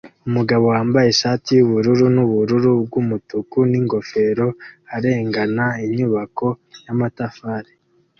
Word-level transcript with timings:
Umugabo 0.27 0.63
wambaye 0.73 1.07
ishati 1.09 1.49
yubururu 1.57 2.05
nubururu 2.15 2.71
bwumutuku 2.85 3.57
ningofero 3.69 4.47
arengana 4.95 5.65
inyubako 5.85 6.47
yamatafari 6.85 7.71